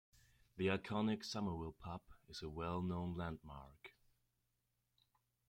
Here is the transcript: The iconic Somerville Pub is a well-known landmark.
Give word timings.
The 0.57 0.69
iconic 0.69 1.23
Somerville 1.23 1.75
Pub 1.79 2.01
is 2.27 2.41
a 2.41 2.49
well-known 2.49 3.13
landmark. 3.13 3.91